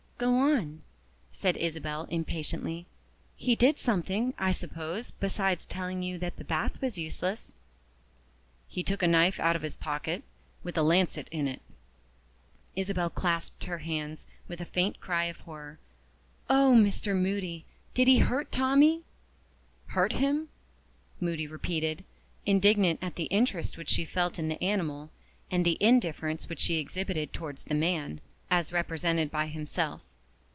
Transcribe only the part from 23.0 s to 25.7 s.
at the interest which she felt in the animal, and